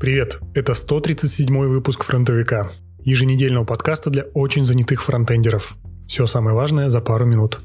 [0.00, 2.72] Привет, это 137 выпуск «Фронтовика»,
[3.04, 5.76] еженедельного подкаста для очень занятых фронтендеров.
[6.08, 7.60] Все самое важное за пару минут.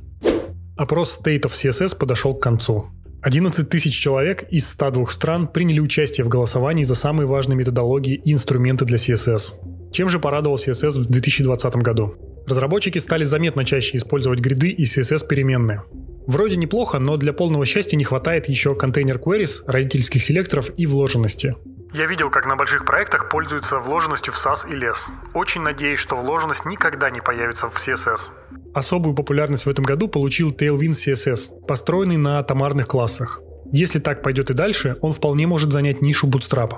[0.77, 2.86] Опрос State of CSS подошел к концу.
[3.23, 8.32] 11 тысяч человек из 102 стран приняли участие в голосовании за самые важные методологии и
[8.32, 9.91] инструменты для CSS.
[9.91, 12.14] Чем же порадовал CSS в 2020 году?
[12.46, 15.82] Разработчики стали заметно чаще использовать гриды и CSS-переменные.
[16.27, 21.55] Вроде неплохо, но для полного счастья не хватает еще контейнер queries, родительских селекторов и вложенности.
[21.91, 25.11] Я видел, как на больших проектах пользуются вложенностью в SAS и LESS.
[25.34, 28.31] Очень надеюсь, что вложенность никогда не появится в CSS.
[28.73, 33.41] Особую популярность в этом году получил Tailwind CSS, построенный на атомарных классах.
[33.71, 36.73] Если так пойдет и дальше, он вполне может занять нишу Bootstrap.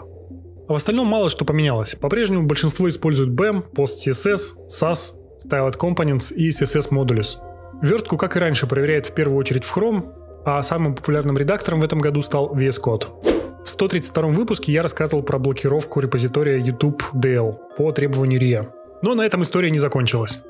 [0.68, 1.96] А в остальном мало что поменялось.
[1.96, 5.14] По-прежнему большинство используют BEM, PostCSS, SAS,
[5.46, 7.38] Styled Components и CSS Modules–
[7.82, 10.14] Верстку, как и раньше, проверяет в первую очередь в Chrome,
[10.46, 13.31] а самым популярным редактором в этом году стал VS Code.
[13.72, 18.70] В 132 выпуске я рассказывал про блокировку репозитория YouTube DL по требованию RIA.
[19.02, 20.42] Но на этом история не закончилась.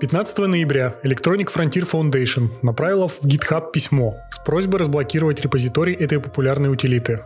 [0.00, 6.72] 15 ноября Electronic Frontier Foundation направила в GitHub письмо с просьбой разблокировать репозиторий этой популярной
[6.72, 7.20] утилиты.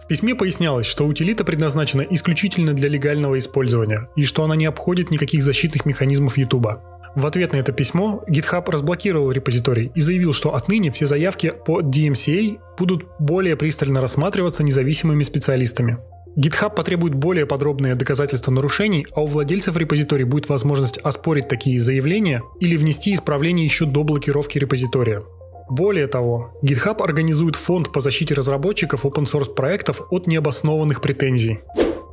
[0.00, 5.10] В письме пояснялось, что утилита предназначена исключительно для легального использования и что она не обходит
[5.10, 6.68] никаких защитных механизмов YouTube.
[7.16, 11.80] В ответ на это письмо GitHub разблокировал репозиторий и заявил, что отныне все заявки по
[11.80, 15.98] DMCA будут более пристально рассматриваться независимыми специалистами.
[16.38, 22.42] GitHub потребует более подробные доказательства нарушений, а у владельцев репозиторий будет возможность оспорить такие заявления
[22.60, 25.22] или внести исправления еще до блокировки репозитория.
[25.68, 31.58] Более того, GitHub организует фонд по защите разработчиков open source проектов от необоснованных претензий.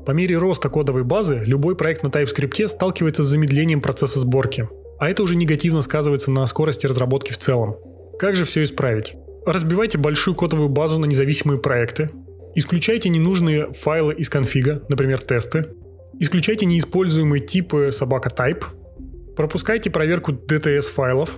[0.07, 4.67] По мере роста кодовой базы любой проект на TypeScript сталкивается с замедлением процесса сборки
[4.99, 7.77] а это уже негативно сказывается на скорости разработки в целом.
[8.19, 9.15] Как же все исправить?
[9.45, 12.09] Разбивайте большую кодовую базу на независимые проекты,
[12.55, 15.69] исключайте ненужные файлы из конфига, например, тесты,
[16.19, 18.65] исключайте неиспользуемые типы собака type,
[19.35, 21.37] пропускайте проверку DTS файлов,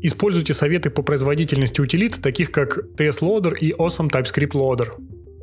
[0.00, 4.88] используйте советы по производительности утилит, таких как TS Loader и Awesome TypeScript Loader.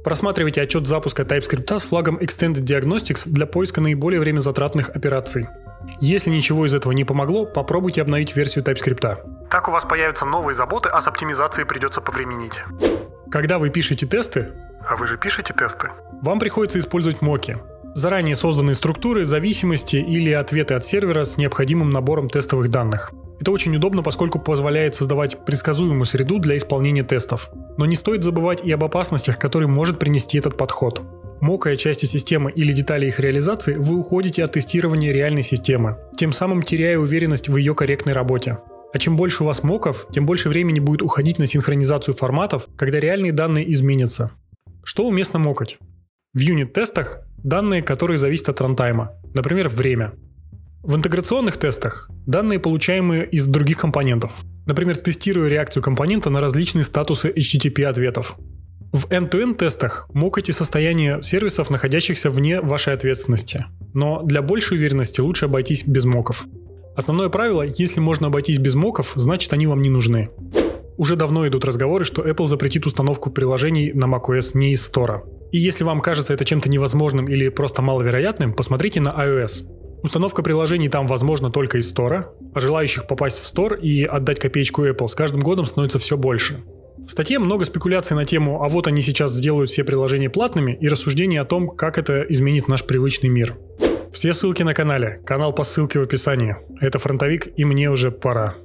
[0.03, 5.47] Просматривайте отчет запуска TypeScript с флагом Extended Diagnostics для поиска наиболее время затратных операций.
[6.05, 9.47] Если ничего из этого не помогло, попробуйте обновить версию TypeScript.
[9.49, 12.59] Так у вас появятся новые заботы, а с оптимизацией придется повременить.
[13.31, 14.49] Когда вы пишете тесты,
[14.85, 15.91] а вы же пишете тесты,
[16.21, 17.55] вам приходится использовать моки.
[17.95, 23.13] Заранее созданные структуры, зависимости или ответы от сервера с необходимым набором тестовых данных.
[23.39, 27.49] Это очень удобно, поскольку позволяет создавать предсказуемую среду для исполнения тестов.
[27.77, 31.01] Но не стоит забывать и об опасностях, которые может принести этот подход
[31.43, 36.63] мокая части системы или детали их реализации, вы уходите от тестирования реальной системы, тем самым
[36.63, 38.59] теряя уверенность в ее корректной работе.
[38.93, 42.99] А чем больше у вас моков, тем больше времени будет уходить на синхронизацию форматов, когда
[42.99, 44.31] реальные данные изменятся.
[44.85, 45.79] Что уместно мокать?
[46.33, 50.13] В юнит-тестах данные, которые зависят от рантайма, например, время.
[50.81, 54.31] В интеграционных тестах данные, получаемые из других компонентов,
[54.65, 58.37] например, тестируя реакцию компонента на различные статусы HTTP-ответов.
[58.93, 63.65] В end-to-end тестах мокайте состояние сервисов, находящихся вне вашей ответственности.
[63.95, 66.45] Но для большей уверенности лучше обойтись без моков.
[66.95, 70.29] Основное правило, если можно обойтись без моков, значит они вам не нужны.
[70.95, 75.21] Уже давно идут разговоры, что Apple запретит установку приложений на macOS не из Store.
[75.51, 79.71] И если вам кажется это чем-то невозможным или просто маловероятным, посмотрите на iOS.
[80.03, 84.85] Установка приложений там возможна только из Store, а желающих попасть в Store и отдать копеечку
[84.85, 86.63] Apple с каждым годом становится все больше.
[87.05, 90.87] В статье много спекуляций на тему «а вот они сейчас сделают все приложения платными» и
[90.87, 93.55] рассуждений о том, как это изменит наш привычный мир.
[94.11, 96.55] Все ссылки на канале, канал по ссылке в описании.
[96.79, 98.55] Это фронтовик и мне уже пора.